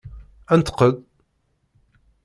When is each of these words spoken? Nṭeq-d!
Nṭeq-d! 0.59 0.95